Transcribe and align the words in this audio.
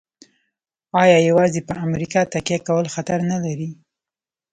آیا 1.03 1.17
یوازې 1.29 1.61
په 1.67 1.73
امریکا 1.87 2.21
تکیه 2.33 2.59
کول 2.67 2.85
خطر 2.95 3.19
نلري؟ 3.31 3.69